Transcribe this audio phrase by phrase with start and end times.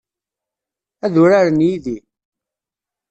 [1.05, 1.97] Ad uraren yid-i?